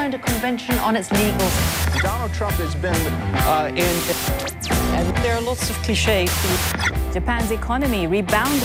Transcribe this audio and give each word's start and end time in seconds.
signed 0.00 0.14
a 0.14 0.18
convention 0.18 0.74
on 0.78 0.96
its 0.96 1.10
legals. 1.10 1.56
Donald 2.02 2.32
Trump 2.32 2.56
has 2.56 2.74
been 2.74 3.02
uh, 3.44 3.68
in. 3.84 3.96
And 4.96 5.06
there 5.22 5.34
are 5.36 5.42
lots 5.42 5.68
of 5.68 5.76
cliches. 5.84 6.32
Japan's 7.12 7.50
economy 7.50 8.06
rebounded. 8.06 8.64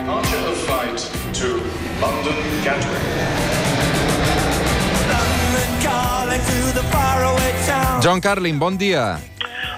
Departure 0.00 0.44
of 0.52 0.56
flight 0.64 0.98
to 1.40 1.48
London 2.00 2.38
Gatwick. 2.64 3.04
John 8.00 8.20
Carlin, 8.20 8.58
bon 8.58 8.76
dia. 8.78 9.20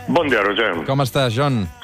Bon 0.06 0.28
dia, 0.28 0.42
Roger. 0.42 0.84
Com 0.86 1.00
estàs, 1.00 1.34
John? 1.34 1.79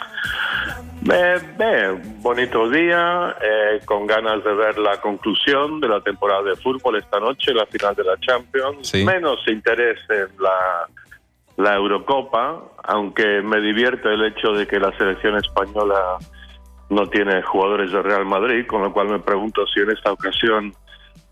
Eh, 1.12 2.00
bonito 2.20 2.68
día, 2.68 3.36
eh, 3.40 3.80
con 3.84 4.06
ganas 4.06 4.42
de 4.42 4.54
ver 4.54 4.78
la 4.78 5.00
conclusión 5.00 5.80
de 5.80 5.88
la 5.88 6.00
temporada 6.00 6.42
de 6.42 6.56
fútbol 6.56 6.96
esta 6.96 7.20
noche, 7.20 7.54
la 7.54 7.66
final 7.66 7.94
de 7.94 8.04
la 8.04 8.16
Champions. 8.18 8.88
Sí. 8.88 9.04
Menos 9.04 9.38
interés 9.46 9.98
en 10.08 10.28
la, 10.40 10.88
la 11.56 11.74
Eurocopa, 11.74 12.62
aunque 12.84 13.42
me 13.42 13.60
divierte 13.60 14.12
el 14.12 14.24
hecho 14.24 14.52
de 14.52 14.66
que 14.66 14.80
la 14.80 14.96
selección 14.96 15.36
española 15.36 16.18
no 16.90 17.08
tiene 17.08 17.42
jugadores 17.42 17.92
de 17.92 18.02
Real 18.02 18.24
Madrid, 18.24 18.66
con 18.66 18.82
lo 18.82 18.92
cual 18.92 19.08
me 19.08 19.18
pregunto 19.18 19.66
si 19.66 19.80
en 19.80 19.90
esta 19.90 20.12
ocasión 20.12 20.74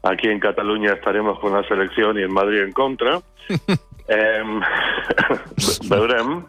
aquí 0.03 0.29
en 0.29 0.41
Cataluña 0.41 0.93
estaremos 0.93 1.39
con 1.41 1.53
la 1.53 1.67
selección 1.67 2.19
y 2.19 2.23
en 2.23 2.33
Madrid 2.33 2.61
en 2.61 2.73
contra. 2.73 3.21
Veurem. 5.89 6.45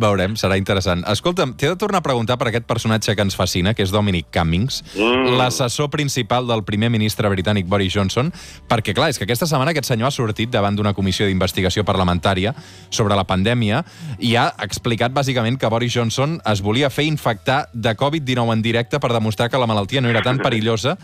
Veurem, 0.00 0.34
serà 0.38 0.56
interessant. 0.58 1.02
Escolta'm, 1.10 1.54
t'he 1.58 1.68
de 1.68 1.76
tornar 1.80 2.00
a 2.00 2.06
preguntar 2.06 2.36
per 2.40 2.48
aquest 2.48 2.66
personatge 2.68 3.14
que 3.16 3.24
ens 3.26 3.36
fascina, 3.36 3.74
que 3.74 3.82
és 3.82 3.92
Dominic 3.92 4.30
Cummings, 4.32 4.82
Mm. 4.94 5.36
l'assessor 5.38 5.90
principal 5.90 6.46
del 6.46 6.64
primer 6.64 6.90
ministre 6.90 7.28
britànic 7.28 7.66
Boris 7.66 7.92
Johnson, 7.94 8.32
perquè, 8.68 8.94
clar, 8.94 9.10
és 9.10 9.18
que 9.18 9.24
aquesta 9.24 9.46
setmana 9.46 9.72
aquest 9.72 9.88
senyor 9.88 10.08
ha 10.08 10.14
sortit 10.14 10.50
davant 10.50 10.76
d'una 10.76 10.94
comissió 10.94 11.26
d'investigació 11.26 11.84
parlamentària 11.84 12.54
sobre 12.90 13.16
la 13.16 13.24
pandèmia 13.24 13.84
i 14.18 14.34
ha 14.36 14.54
explicat, 14.62 15.12
bàsicament, 15.12 15.58
que 15.58 15.68
Boris 15.68 15.92
Johnson 15.94 16.40
es 16.44 16.62
volia 16.62 16.90
fer 16.90 17.04
infectar 17.04 17.68
de 17.72 17.94
Covid-19 17.96 18.52
en 18.52 18.62
directe 18.62 19.00
per 19.00 19.12
demostrar 19.12 19.50
que 19.50 19.58
la 19.58 19.66
malaltia 19.66 20.00
no 20.00 20.08
era 20.08 20.22
tan 20.22 20.38
perillosa, 20.38 20.96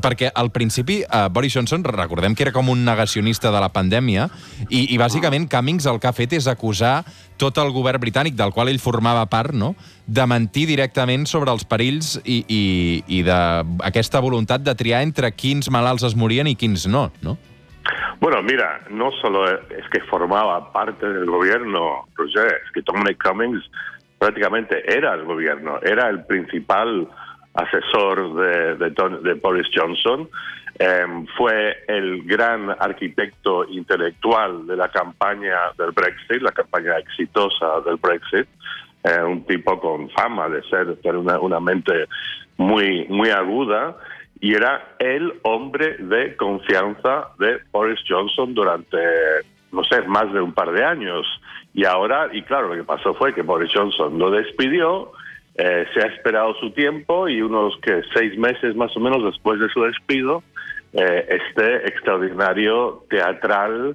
perquè 0.00 0.30
al 0.34 0.50
principi 0.50 1.02
eh, 1.02 1.28
Boris 1.30 1.54
Johnson, 1.54 1.84
recordem 1.84 2.34
que 2.34 2.44
era 2.44 2.52
com 2.52 2.68
un 2.68 2.84
negacionista 2.84 3.50
de 3.50 3.60
la 3.60 3.72
pandèmia, 3.72 4.28
i, 4.68 4.94
i 4.94 4.98
bàsicament 4.98 5.48
Cummings 5.50 5.86
el 5.86 5.98
que 6.00 6.08
ha 6.08 6.16
fet 6.16 6.32
és 6.38 6.46
acusar 6.50 7.04
tot 7.40 7.49
el 7.58 7.72
govern 7.74 8.00
britànic, 8.00 8.36
del 8.38 8.52
qual 8.54 8.70
ell 8.70 8.78
formava 8.78 9.26
part, 9.26 9.54
no? 9.56 9.74
de 10.06 10.26
mentir 10.26 10.66
directament 10.66 11.26
sobre 11.26 11.50
els 11.50 11.64
perills 11.64 12.16
i, 12.24 12.40
i, 12.46 12.62
i 13.06 13.20
d'aquesta 13.26 14.22
voluntat 14.22 14.62
de 14.66 14.74
triar 14.74 15.02
entre 15.06 15.30
quins 15.30 15.70
malalts 15.70 16.06
es 16.06 16.16
morien 16.18 16.50
i 16.50 16.56
quins 16.58 16.86
no, 16.90 17.08
no? 17.22 17.36
Bueno, 18.20 18.42
mira, 18.42 18.82
no 18.90 19.10
solo 19.22 19.46
es 19.48 19.86
que 19.90 20.02
formaba 20.10 20.72
parte 20.72 21.06
del 21.08 21.26
gobierno, 21.26 22.06
Roger, 22.14 22.60
es 22.66 22.72
que 22.74 22.82
Dominic 22.82 23.22
Cummings 23.22 23.64
prácticamente 24.18 24.82
era 24.86 25.14
el 25.14 25.24
gobierno, 25.24 25.80
era 25.82 26.10
el 26.10 26.24
principal 26.26 27.08
asesor 27.54 28.34
de, 28.34 28.76
de 28.76 28.90
de 28.90 29.34
Boris 29.34 29.66
Johnson, 29.74 30.28
em, 30.78 31.26
fue 31.36 31.84
el 31.88 32.22
gran 32.24 32.70
arquitecto 32.70 33.64
intelectual 33.68 34.66
de 34.66 34.76
la 34.76 34.88
campaña 34.88 35.56
del 35.76 35.90
Brexit, 35.90 36.42
la 36.42 36.52
campaña 36.52 36.98
exitosa 36.98 37.80
del 37.84 37.96
Brexit, 37.96 38.48
eh, 39.02 39.22
un 39.22 39.44
tipo 39.44 39.80
con 39.80 40.10
fama 40.10 40.48
de 40.48 40.62
ser, 40.64 40.96
tener 40.96 41.16
una, 41.16 41.38
una 41.40 41.60
mente 41.60 42.06
muy, 42.56 43.06
muy 43.08 43.30
aguda. 43.30 43.96
Y 44.42 44.54
era 44.54 44.94
el 44.98 45.34
hombre 45.42 45.96
de 45.98 46.34
confianza 46.36 47.28
de 47.38 47.60
Boris 47.72 48.00
Johnson 48.08 48.54
durante, 48.54 48.96
no 49.70 49.84
sé, 49.84 50.00
más 50.02 50.32
de 50.32 50.40
un 50.40 50.52
par 50.52 50.72
de 50.72 50.82
años. 50.82 51.26
Y 51.74 51.84
ahora, 51.84 52.28
y 52.32 52.42
claro, 52.42 52.68
lo 52.68 52.74
que 52.74 52.84
pasó 52.84 53.12
fue 53.14 53.34
que 53.34 53.42
Boris 53.42 53.70
Johnson 53.74 54.18
lo 54.18 54.30
despidió, 54.30 55.12
eh, 55.62 55.86
se 55.92 56.00
ha 56.00 56.06
esperado 56.06 56.54
su 56.54 56.70
tiempo 56.70 57.28
y 57.28 57.42
unos 57.42 57.78
seis 58.14 58.38
meses 58.38 58.74
más 58.74 58.96
o 58.96 59.00
menos 59.00 59.22
después 59.22 59.60
de 59.60 59.68
su 59.68 59.82
despido, 59.82 60.42
eh, 60.94 61.26
este 61.28 61.86
extraordinario 61.86 63.04
teatral 63.10 63.94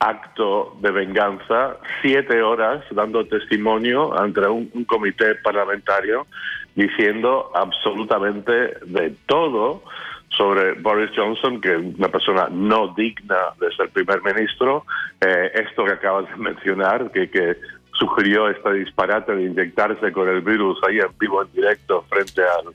acto 0.00 0.76
de 0.82 0.90
venganza, 0.90 1.78
siete 2.02 2.42
horas 2.42 2.84
dando 2.90 3.26
testimonio 3.26 4.16
ante 4.20 4.40
un, 4.46 4.70
un 4.74 4.84
comité 4.84 5.34
parlamentario 5.36 6.26
diciendo 6.74 7.52
absolutamente 7.54 8.52
de 8.84 9.14
todo 9.24 9.82
sobre 10.28 10.74
Boris 10.74 11.10
Johnson, 11.16 11.60
que 11.60 11.74
una 11.74 12.08
persona 12.08 12.48
no 12.50 12.94
digna 12.94 13.54
de 13.60 13.74
ser 13.74 13.88
primer 13.90 14.22
ministro. 14.22 14.84
Eh, 15.20 15.50
esto 15.54 15.84
que 15.84 15.92
acabas 15.92 16.28
de 16.28 16.36
mencionar, 16.36 17.10
que, 17.10 17.30
que 17.30 17.56
sugirió 17.98 18.48
este 18.48 18.72
disparate 18.74 19.34
de 19.34 19.44
inyectarse 19.44 20.12
con 20.12 20.28
el 20.28 20.40
virus 20.40 20.78
ahí 20.86 20.98
en 20.98 21.16
vivo, 21.18 21.42
en 21.42 21.52
directo, 21.52 22.04
frente 22.08 22.42
al, 22.42 22.74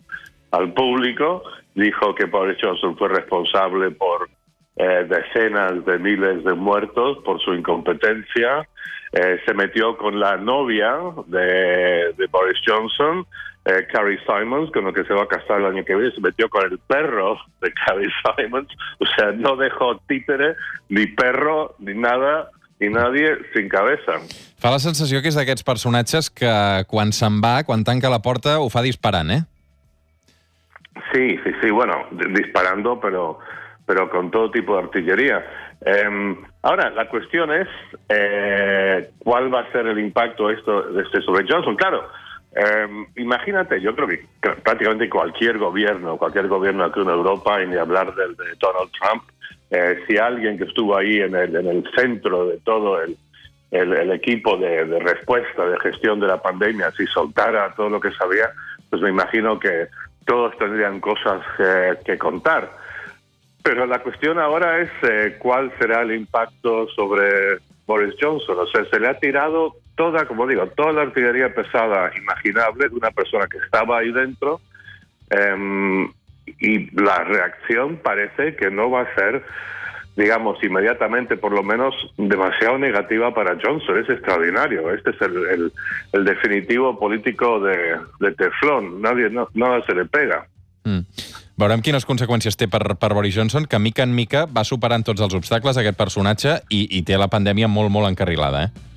al 0.51 0.73
público, 0.73 1.44
dijo 1.75 2.13
que 2.16 2.25
Boris 2.25 2.57
Johnson 2.61 2.97
fue 2.97 3.09
responsable 3.09 3.91
por 3.91 4.29
eh, 4.75 5.06
decenas 5.07 5.85
de 5.85 6.00
miles 6.00 6.44
de 6.44 6.53
muertos 6.53 7.19
por 7.23 7.39
su 7.41 7.53
incompetencia. 7.53 8.67
Eh, 9.11 9.39
se 9.45 9.53
metió 9.53 9.95
con 9.97 10.19
la 10.19 10.38
novia 10.38 10.97
de, 11.28 12.13
de 12.17 12.28
Boris 12.31 12.59
Johnson, 12.66 13.25
eh, 13.66 13.88
Carrie 13.91 14.19
Simons, 14.25 14.72
con 14.72 14.85
lo 14.85 14.94
que 14.94 15.03
se 15.03 15.13
va 15.13 15.23
a 15.23 15.28
casar 15.28 15.59
el 15.59 15.67
año 15.67 15.85
que 15.85 15.95
viene. 15.95 16.13
Se 16.13 16.22
metió 16.22 16.50
con 16.50 16.63
el 16.69 16.79
perro 16.79 17.38
de 17.61 17.72
Carrie 17.73 18.09
Simons. 18.38 18.69
O 19.00 19.05
sea, 19.16 19.31
no 19.31 19.55
dejó 19.55 19.97
títere, 20.07 20.55
ni 20.90 21.05
perro, 21.07 21.75
ni 21.79 21.94
nada, 21.94 22.50
ni 22.84 22.90
nadie 22.92 23.38
sin 23.56 23.70
cabeza. 23.72 24.20
Fa 24.60 24.72
la 24.72 24.80
sensació 24.84 25.22
que 25.24 25.32
és 25.32 25.38
d'aquests 25.40 25.64
personatges 25.68 26.30
que 26.32 26.52
quan 26.92 27.12
se'n 27.16 27.40
va, 27.44 27.64
quan 27.68 27.84
tanca 27.88 28.12
la 28.12 28.20
porta, 28.24 28.60
ho 28.60 28.70
fa 28.72 28.84
disparant, 28.84 29.32
eh? 29.32 29.42
Sí, 31.12 31.38
sí, 31.44 31.52
sí, 31.62 31.70
bueno, 31.72 32.06
di- 32.12 32.32
disparando, 32.34 33.00
pero, 33.00 33.40
pero 33.86 34.10
con 34.10 34.32
todo 34.32 34.52
tipo 34.52 34.76
de 34.76 34.84
artillería. 34.84 35.44
Eh, 35.86 36.36
ahora, 36.62 36.90
la 36.92 37.10
cuestión 37.10 37.52
es 37.52 37.68
eh, 38.10 39.10
cuál 39.20 39.54
va 39.54 39.62
a 39.62 39.72
ser 39.72 39.88
el 39.88 40.00
impacto 40.00 40.50
esto 40.50 40.82
de 40.94 41.04
este 41.04 41.22
sobre 41.22 41.46
Johnson. 41.48 41.76
Claro, 41.76 42.08
eh, 42.56 42.88
imagínate, 43.18 43.82
yo 43.82 43.96
creo 43.96 44.08
que 44.08 44.26
prácticamente 44.64 45.10
cualquier 45.10 45.58
gobierno, 45.58 46.18
cualquier 46.18 46.48
gobierno 46.48 46.86
aquí 46.86 47.02
en 47.02 47.10
Europa, 47.10 47.62
y 47.62 47.68
ni 47.68 47.76
hablar 47.76 48.14
del 48.16 48.36
de 48.36 48.56
Donald 48.60 48.92
Trump, 49.00 49.24
eh, 49.73 50.03
si 50.07 50.17
alguien 50.17 50.59
que 50.59 50.66
estuvo 50.66 50.95
ahí 50.95 51.17
en 51.17 51.35
el, 51.35 51.56
en 51.56 51.67
el 51.67 51.84
centro 51.95 52.45
de 52.45 52.59
todo 52.59 53.01
el, 53.01 53.17
el, 53.72 53.91
el 53.91 54.11
equipo 54.11 54.56
de, 54.56 54.85
de 54.85 55.00
respuesta, 55.00 55.66
de 55.66 55.79
gestión 55.79 56.19
de 56.19 56.28
la 56.28 56.39
pandemia, 56.39 56.91
si 56.91 57.07
soltara 57.07 57.73
todo 57.75 57.89
lo 57.89 58.00
que 58.00 58.11
sabía, 58.11 58.51
pues 58.91 59.01
me 59.01 59.09
imagino 59.09 59.59
que 59.59 59.88
todos 60.28 60.56
tendrían 60.59 61.00
cosas 61.00 61.41
eh, 61.57 61.95
que 62.06 62.19
contar. 62.19 62.69
Pero 63.63 63.88
la 63.88 63.97
cuestión 63.97 64.38
ahora 64.38 64.79
es 64.79 64.91
eh, 65.01 65.38
cuál 65.39 65.73
será 65.79 66.03
el 66.03 66.13
impacto 66.13 66.88
sobre 66.90 67.57
Boris 67.88 68.13
Johnson. 68.22 68.59
O 68.59 68.67
sea, 68.67 68.85
se 68.85 69.00
le 69.00 69.07
ha 69.07 69.17
tirado 69.17 69.73
toda, 69.95 70.28
como 70.28 70.45
digo, 70.45 70.67
toda 70.67 70.91
la 70.91 71.01
artillería 71.01 71.51
pesada 71.55 72.11
imaginable 72.16 72.90
de 72.90 72.95
una 72.95 73.09
persona 73.09 73.47
que 73.47 73.57
estaba 73.57 73.97
ahí 73.97 74.11
dentro. 74.11 74.61
em, 75.31 76.11
y 76.66 76.90
la 77.00 77.24
reacción 77.25 77.97
parece 78.01 78.56
que 78.56 78.72
no 78.72 78.90
va 78.90 79.01
a 79.01 79.16
ser, 79.16 79.44
digamos, 80.16 80.57
inmediatamente, 80.63 81.35
por 81.38 81.51
lo 81.51 81.62
menos, 81.63 81.94
demasiado 82.18 82.78
negativa 82.78 83.34
para 83.34 83.57
Johnson. 83.62 83.97
Es 84.00 84.09
extraordinario. 84.09 84.94
Este 84.94 85.09
es 85.12 85.22
el, 85.22 85.35
el- 85.47 85.72
el 86.13 86.23
definitivo 86.25 86.97
político 86.97 87.59
de, 87.59 87.97
de 88.19 88.31
Teflón. 88.31 89.02
Nadie, 89.02 89.29
no, 89.29 89.50
nada 89.53 89.84
se 89.85 89.94
le 89.94 90.06
pega. 90.06 90.46
Mm. 90.85 90.99
Veurem 91.58 91.82
quines 91.85 92.05
conseqüències 92.09 92.55
té 92.58 92.66
per, 92.67 92.82
per 92.97 93.11
Boris 93.14 93.35
Johnson, 93.38 93.67
que 93.70 93.78
mica 93.79 94.02
en 94.08 94.16
mica 94.16 94.47
va 94.49 94.64
superant 94.66 95.03
tots 95.05 95.22
els 95.22 95.35
obstacles, 95.38 95.78
aquest 95.78 95.97
personatge, 95.99 96.55
i, 96.73 96.88
i 96.97 97.03
té 97.05 97.14
la 97.20 97.28
pandèmia 97.29 97.67
molt, 97.70 97.91
molt 97.93 98.09
encarrilada, 98.09 98.64
eh? 98.66 98.90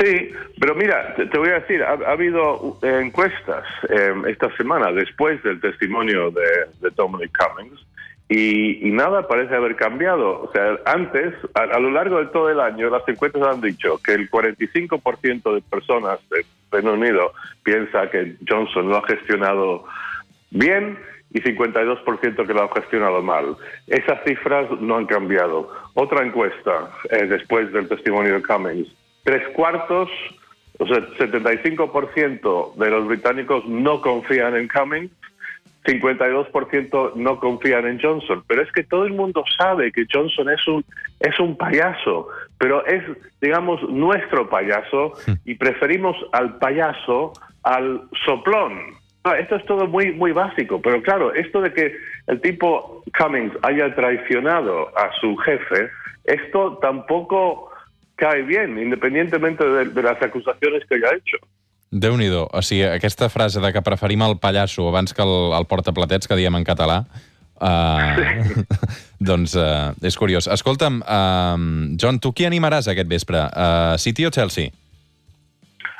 Sí, 0.00 0.32
pero 0.58 0.74
mira, 0.74 1.14
te, 1.14 1.38
voy 1.38 1.50
a 1.50 1.60
decir, 1.60 1.82
ha, 1.82 1.92
ha 1.92 2.12
habido 2.12 2.78
eh, 2.82 3.00
encuestas 3.04 3.64
eh, 3.88 4.12
esta 4.28 4.54
semana 4.56 4.90
después 4.90 5.42
del 5.42 5.60
testimonio 5.60 6.30
de, 6.30 6.90
Dominic 6.96 7.30
Cummings 7.36 7.86
y, 8.28 8.90
nada 8.90 9.28
parece 9.28 9.54
haber 9.54 9.76
cambiado. 9.76 10.42
O 10.42 10.52
sea, 10.52 10.78
antes, 10.86 11.34
a, 11.54 11.60
a 11.60 11.78
lo 11.78 11.90
largo 11.90 12.18
de 12.18 12.26
todo 12.26 12.50
el 12.50 12.60
año, 12.60 12.90
las 12.90 13.06
encuestas 13.06 13.42
han 13.42 13.60
dicho 13.60 14.00
que 14.02 14.14
el 14.14 14.30
45% 14.30 15.54
de 15.54 15.60
personas 15.62 16.18
del 16.30 16.44
Reino 16.72 16.94
Unido 16.94 17.32
piensa 17.62 18.10
que 18.10 18.36
Johnson 18.48 18.88
lo 18.88 18.96
ha 18.96 19.06
gestionado 19.06 19.84
bien 20.50 20.98
y 21.32 21.40
52% 21.40 22.46
que 22.46 22.54
lo 22.54 22.62
ha 22.62 22.74
gestionado 22.74 23.22
mal. 23.22 23.56
Esas 23.86 24.22
cifras 24.24 24.70
no 24.80 24.96
han 24.96 25.06
cambiado. 25.06 25.68
Otra 25.94 26.24
encuesta, 26.24 26.90
eh, 27.10 27.26
después 27.26 27.72
del 27.72 27.88
testimonio 27.88 28.34
de 28.34 28.42
Cummings, 28.42 28.88
tres 29.24 29.42
cuartos, 29.54 30.08
o 30.78 30.86
sea, 30.86 30.98
75% 31.18 32.74
de 32.76 32.90
los 32.90 33.06
británicos 33.08 33.66
no 33.66 34.00
confían 34.00 34.56
en 34.56 34.68
Cummings, 34.68 35.10
52% 35.84 37.14
no 37.16 37.38
confían 37.38 37.86
en 37.86 38.00
Johnson. 38.00 38.42
Pero 38.46 38.62
es 38.62 38.72
que 38.72 38.84
todo 38.84 39.04
el 39.04 39.12
mundo 39.12 39.44
sabe 39.58 39.92
que 39.92 40.06
Johnson 40.10 40.48
es 40.50 40.66
un, 40.66 40.84
es 41.20 41.38
un 41.38 41.56
payaso, 41.56 42.28
pero 42.58 42.84
es, 42.86 43.02
digamos, 43.40 43.82
nuestro 43.90 44.48
payaso 44.48 45.12
y 45.44 45.54
preferimos 45.54 46.16
al 46.32 46.58
payaso 46.58 47.32
al 47.62 48.02
soplón. 48.24 48.94
Esto 49.38 49.56
es 49.56 49.64
todo 49.64 49.86
muy, 49.86 50.12
muy 50.12 50.32
básico, 50.32 50.82
pero 50.82 51.02
claro, 51.02 51.32
esto 51.32 51.62
de 51.62 51.72
que 51.72 51.96
el 52.26 52.40
tipo 52.42 53.02
Cummings 53.18 53.54
haya 53.62 53.94
traicionado 53.94 54.90
a 54.98 55.10
su 55.18 55.34
jefe, 55.38 55.88
esto 56.24 56.78
tampoco 56.82 57.70
cae 58.24 58.42
bien, 58.48 58.78
independientemente 58.80 59.64
de, 59.68 59.84
de 59.92 60.02
las 60.02 60.20
acusaciones 60.22 60.82
que 60.88 60.96
haya 60.96 61.12
hecho. 61.18 61.36
déu 61.94 62.16
nhi 62.18 62.26
O 62.34 62.62
sigui, 62.62 62.82
aquesta 62.90 63.28
frase 63.30 63.60
de 63.62 63.70
que 63.72 63.82
preferim 63.86 64.24
el 64.26 64.38
pallasso 64.42 64.88
abans 64.88 65.12
que 65.14 65.22
el, 65.22 65.52
el 65.54 65.66
portaplatets, 65.70 66.26
que 66.26 66.34
diem 66.40 66.56
en 66.58 66.64
català, 66.66 67.04
uh, 67.62 68.64
doncs 69.30 69.54
uh, 69.54 69.92
és 70.02 70.16
curiós. 70.18 70.48
Escolta'm, 70.50 70.98
uh, 71.06 71.94
John, 72.00 72.18
tu 72.18 72.32
qui 72.34 72.48
animaràs 72.48 72.88
aquest 72.90 73.06
vespre? 73.12 73.44
Uh, 73.52 73.94
City 74.02 74.26
o 74.26 74.32
Chelsea? 74.34 74.72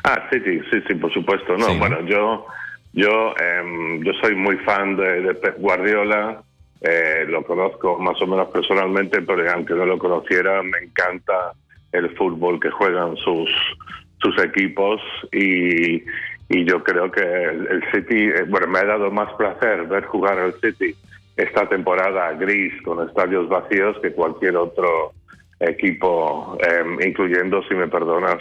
Ah, 0.02 0.18
sí, 0.32 0.40
sí, 0.44 0.58
sí, 0.70 0.82
sí, 0.88 0.94
por 0.98 1.12
supuesto. 1.14 1.56
No, 1.56 1.66
Sí, 1.68 1.72
¿no? 1.74 1.78
bueno, 1.78 2.00
yo, 2.10 2.46
yo, 2.92 3.14
em, 3.38 4.02
yo 4.02 4.12
soy 4.20 4.34
muy 4.34 4.56
fan 4.66 4.96
de, 4.96 5.22
de 5.22 5.34
Pep 5.34 5.58
Guardiola. 5.60 6.42
eh, 6.84 7.24
lo 7.28 7.42
conozco 7.44 7.98
más 7.98 8.20
o 8.20 8.26
menos 8.26 8.48
personalmente, 8.50 9.22
pero 9.22 9.40
aunque 9.50 9.72
no 9.74 9.86
lo 9.86 9.96
conociera, 9.98 10.62
me 10.62 10.78
encanta 10.84 11.52
el 11.94 12.10
fútbol 12.16 12.60
que 12.60 12.70
juegan 12.70 13.16
sus 13.16 13.50
sus 14.24 14.42
equipos 14.42 15.00
y, 15.32 15.96
y 16.48 16.64
yo 16.64 16.82
creo 16.82 17.10
que 17.10 17.20
el, 17.20 17.84
City, 17.92 18.28
eh, 18.28 18.44
bueno, 18.48 18.66
me 18.66 18.78
ha 18.78 18.84
dado 18.84 19.10
más 19.10 19.30
placer 19.34 19.86
ver 19.86 20.06
jugar 20.06 20.38
al 20.38 20.54
City 20.54 20.94
esta 21.36 21.68
temporada 21.68 22.32
gris 22.32 22.72
con 22.82 23.06
estadios 23.06 23.48
vacíos 23.48 23.98
que 24.00 24.12
cualquier 24.12 24.56
otro 24.56 25.12
equipo, 25.60 26.56
em, 26.60 27.00
incluyendo, 27.06 27.62
si 27.64 27.74
me 27.74 27.88
perdonas, 27.88 28.38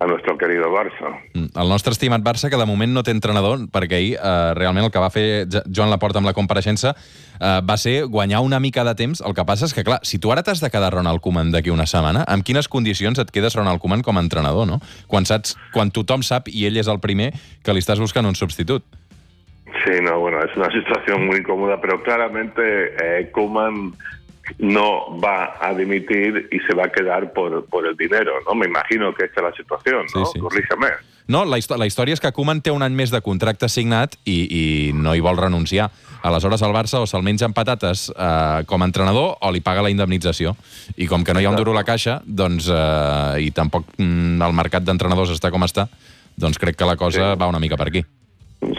a 0.00 0.06
nuestro 0.06 0.38
querido 0.38 0.70
Barça. 0.70 1.10
Mm, 1.34 1.58
El 1.58 1.68
nostre 1.68 1.92
estimat 1.92 2.22
Barça, 2.22 2.48
que 2.48 2.56
de 2.56 2.66
moment 2.66 2.92
no 2.94 3.02
té 3.02 3.10
entrenador, 3.10 3.66
perquè 3.72 3.98
ahir 3.98 4.12
eh, 4.14 4.54
realment 4.54 4.86
el 4.86 4.92
que 4.94 5.02
va 5.02 5.10
fer 5.10 5.48
Joan 5.66 5.90
Laporta 5.90 6.20
amb 6.22 6.28
la 6.28 6.34
compareixença 6.36 6.94
eh, 6.94 7.58
va 7.66 7.76
ser 7.76 8.04
guanyar 8.06 8.40
una 8.46 8.60
mica 8.60 8.84
de 8.86 8.94
temps. 8.94 9.22
El 9.26 9.34
que 9.34 9.44
passa 9.44 9.66
és 9.66 9.74
que, 9.74 9.82
clar, 9.84 9.98
si 10.06 10.20
tu 10.22 10.30
ara 10.30 10.44
t'has 10.46 10.62
de 10.62 10.70
quedar 10.70 10.92
Ronald 10.94 11.20
Koeman 11.24 11.50
d'aquí 11.50 11.74
una 11.74 11.86
setmana, 11.86 12.22
amb 12.28 12.46
quines 12.46 12.70
condicions 12.70 13.18
et 13.18 13.32
quedes 13.34 13.58
Ronald 13.58 13.82
Koeman 13.82 14.06
com 14.06 14.16
a 14.16 14.22
entrenador, 14.22 14.68
no? 14.70 14.78
Quan, 15.10 15.26
saps, 15.26 15.56
quan 15.74 15.90
tothom 15.90 16.22
sap, 16.22 16.48
i 16.48 16.66
ell 16.70 16.78
és 16.78 16.88
el 16.88 17.02
primer, 17.02 17.32
que 17.64 17.74
li 17.74 17.82
estàs 17.82 17.98
buscant 17.98 18.26
un 18.26 18.38
substitut. 18.38 18.86
Sí, 19.84 19.98
no, 20.02 20.18
bueno, 20.20 20.38
es 20.42 20.56
una 20.56 20.70
situación 20.70 21.26
muy 21.26 21.38
incómoda, 21.38 21.80
pero 21.80 22.02
claramente 22.02 22.62
eh, 22.62 23.30
Koeman 23.32 23.92
no 24.58 25.18
va 25.20 25.56
a 25.60 25.74
dimitir 25.74 26.48
y 26.50 26.58
se 26.66 26.74
va 26.74 26.84
a 26.86 26.92
quedar 26.92 27.32
por, 27.32 27.66
por 27.66 27.86
el 27.86 27.96
dinero, 27.96 28.32
¿no? 28.46 28.54
Me 28.54 28.66
imagino 28.66 29.14
que 29.14 29.26
esta 29.26 29.40
es 29.40 29.46
la 29.50 29.52
situación, 29.56 30.06
¿no? 30.14 30.24
Sí, 30.24 30.32
sí. 30.34 30.38
Corrígeme. 30.40 30.88
No, 31.28 31.44
la, 31.44 31.58
histò 31.60 31.76
la 31.76 31.84
història 31.84 32.16
és 32.16 32.22
que 32.24 32.30
Koeman 32.32 32.62
té 32.64 32.72
un 32.72 32.80
any 32.80 32.94
més 32.96 33.10
de 33.12 33.20
contracte 33.20 33.68
signat 33.68 34.14
i, 34.24 34.38
i 34.48 34.62
no 34.96 35.12
hi 35.12 35.20
vol 35.20 35.36
renunciar. 35.36 35.90
Aleshores, 36.24 36.62
el 36.64 36.72
Barça 36.72 37.02
o 37.02 37.06
se'l 37.06 37.22
menja 37.22 37.44
amb 37.44 37.54
patates 37.54 38.06
eh, 38.08 38.64
com 38.64 38.80
a 38.80 38.88
entrenador 38.88 39.34
o 39.36 39.50
li 39.52 39.60
paga 39.60 39.84
la 39.84 39.92
indemnització. 39.92 40.56
I 40.96 41.06
com 41.06 41.26
que 41.28 41.36
no 41.36 41.42
hi 41.42 41.44
ha 41.44 41.52
un 41.52 41.60
duro 41.60 41.76
a 41.76 41.78
la 41.82 41.84
caixa, 41.84 42.22
doncs, 42.24 42.70
eh, 42.72 43.44
i 43.44 43.52
tampoc 43.52 43.92
mm, 43.98 44.40
el 44.40 44.56
mercat 44.56 44.88
d'entrenadors 44.88 45.36
està 45.36 45.52
com 45.52 45.68
està, 45.68 45.84
doncs 46.40 46.56
crec 46.56 46.80
que 46.80 46.88
la 46.88 46.96
cosa 46.96 47.34
Sí. 47.34 47.38
va 47.38 47.52
una 47.52 47.60
mica 47.60 47.76
per 47.76 47.88
aquí. 47.92 48.06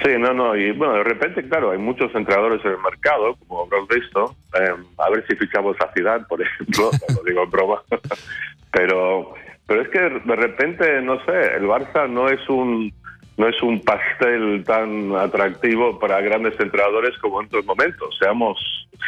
Sí, 0.04 0.12
no, 0.20 0.34
no, 0.34 0.56
y 0.56 0.72
bueno, 0.72 0.96
de 0.96 1.04
repente, 1.04 1.48
claro, 1.48 1.72
hay 1.72 1.78
muchos 1.78 2.14
entrenadores 2.14 2.64
en 2.64 2.72
el 2.72 2.78
mercado, 2.80 3.36
como 3.48 3.64
habrás 3.64 3.88
visto, 3.88 4.36
eh, 4.60 4.76
a 4.98 5.10
ver 5.10 5.26
si 5.28 5.36
fichamos 5.36 5.76
a 5.82 5.92
Zidane, 5.94 6.26
por 6.26 6.42
ejemplo, 6.44 6.92
lo 7.16 7.24
digo 7.24 7.44
en 7.44 7.50
broma, 7.50 7.82
pero, 8.72 9.34
pero 9.66 9.82
es 9.82 9.90
que 9.90 10.00
de 10.00 10.36
repente, 10.36 11.02
no 11.02 11.24
sé, 11.26 11.56
el 11.56 11.64
Barça 11.64 12.10
no 12.10 12.30
es 12.30 12.48
un 12.50 12.94
no 13.38 13.48
es 13.48 13.62
un 13.64 13.80
pastel 13.80 14.66
tan 14.66 15.16
atractivo 15.16 15.98
para 15.98 16.20
grandes 16.20 16.60
entrenadores 16.60 17.18
como 17.20 17.40
en 17.40 17.48
otros 17.48 17.66
momentos, 17.66 18.18
seamos 18.20 18.60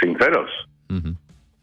sinceros. 0.02 0.50
Mhm. 0.88 1.18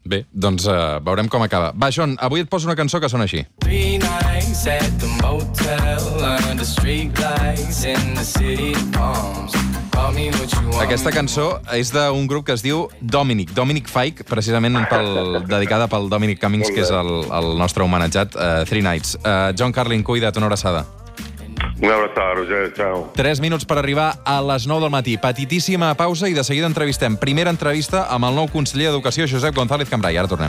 Bé, 0.09 0.23
doncs 0.33 0.65
eh, 0.65 0.75
veurem 1.05 1.27
com 1.29 1.43
acaba. 1.45 1.69
Va, 1.77 1.91
John, 1.93 2.15
avui 2.17 2.41
et 2.41 2.49
poso 2.49 2.65
una 2.65 2.75
cançó 2.75 2.97
que 2.99 3.09
sona 3.11 3.27
així. 3.27 3.43
Three 3.61 3.99
nights 4.01 4.65
at 4.65 4.89
the 4.97 5.09
motel 5.21 6.07
under 6.49 6.65
streetlights 6.65 7.83
in 7.85 8.15
the 8.17 8.25
city 8.25 8.73
palms. 8.95 9.53
Call 9.93 10.15
me 10.15 10.31
what 10.33 10.49
you 10.55 10.65
want. 10.71 10.81
Aquesta 10.81 11.13
cançó 11.13 11.59
és 11.77 11.93
d'un 11.93 12.25
grup 12.25 12.47
que 12.47 12.57
es 12.57 12.65
diu 12.65 12.87
Dominic, 13.01 13.53
Dominic 13.53 13.89
Fike, 13.91 14.25
precisament 14.25 14.81
pel, 14.89 15.43
dedicada 15.45 15.85
pel 15.91 16.09
Dominic 16.09 16.41
Cummings, 16.41 16.73
que 16.73 16.81
és 16.87 16.89
el, 16.89 17.11
el 17.29 17.53
nostre 17.61 17.85
homenatjat, 17.85 18.33
uh, 18.33 18.63
Three 18.65 18.81
Nights. 18.85 19.19
Uh, 19.21 19.51
John 19.53 19.75
Carlin, 19.75 20.01
cuida't, 20.07 20.41
una 20.41 20.49
abraçada. 20.49 20.87
Un 21.81 21.89
abrazo, 21.89 22.35
Roger, 22.35 22.73
chao. 22.73 23.11
3 23.15 23.39
minuts 23.39 23.65
per 23.65 23.77
arribar 23.77 24.19
a 24.25 24.41
les 24.41 24.67
9 24.67 24.81
del 24.81 24.91
matí. 24.91 25.17
Petitíssima 25.17 25.93
pausa 25.95 26.27
i 26.27 26.33
de 26.33 26.43
seguida 26.43 26.67
entrevistem. 26.67 27.15
Primera 27.17 27.51
entrevista 27.51 28.07
amb 28.11 28.27
el 28.27 28.35
nou 28.35 28.49
conseller 28.51 28.89
d'Educació, 28.89 29.27
Josep 29.27 29.55
González 29.55 29.89
Cambrai. 29.89 30.17
Ara 30.17 30.27
tornem. 30.27 30.47